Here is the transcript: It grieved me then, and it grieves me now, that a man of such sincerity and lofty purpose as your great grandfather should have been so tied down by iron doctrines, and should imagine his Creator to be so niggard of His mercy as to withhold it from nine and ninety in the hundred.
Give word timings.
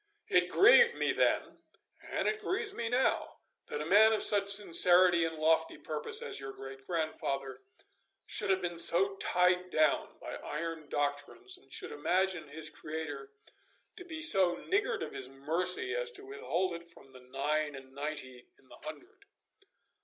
It 0.29 0.49
grieved 0.49 0.95
me 0.95 1.13
then, 1.13 1.59
and 2.01 2.27
it 2.27 2.41
grieves 2.41 2.73
me 2.73 2.89
now, 2.89 3.35
that 3.67 3.81
a 3.83 3.85
man 3.85 4.13
of 4.13 4.23
such 4.23 4.49
sincerity 4.49 5.23
and 5.25 5.37
lofty 5.37 5.77
purpose 5.77 6.23
as 6.23 6.39
your 6.39 6.53
great 6.53 6.87
grandfather 6.87 7.61
should 8.25 8.49
have 8.49 8.63
been 8.63 8.79
so 8.79 9.15
tied 9.17 9.69
down 9.69 10.17
by 10.19 10.37
iron 10.37 10.89
doctrines, 10.89 11.55
and 11.55 11.71
should 11.71 11.91
imagine 11.91 12.47
his 12.47 12.67
Creator 12.67 13.29
to 13.95 14.03
be 14.03 14.23
so 14.23 14.55
niggard 14.55 15.03
of 15.03 15.13
His 15.13 15.29
mercy 15.29 15.93
as 15.95 16.09
to 16.13 16.25
withhold 16.25 16.71
it 16.73 16.87
from 16.87 17.05
nine 17.31 17.75
and 17.75 17.93
ninety 17.93 18.47
in 18.57 18.69
the 18.69 18.77
hundred. 18.83 19.25